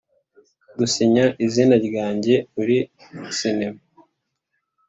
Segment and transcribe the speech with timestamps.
[0.77, 2.77] gusinya izina ryanjye muri
[3.37, 3.81] sinema